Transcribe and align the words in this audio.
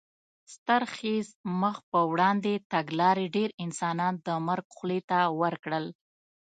ستر 0.53 0.81
خېز 0.95 1.27
مخ 1.61 1.77
په 1.91 1.99
وړاندې 2.11 2.53
تګلارې 2.73 3.25
ډېر 3.35 3.49
انسانان 3.65 4.13
د 4.25 4.27
مرګ 4.47 4.65
خولې 4.75 4.99
ته 5.09 5.19
ور 5.39 5.55
کړل. 5.63 5.85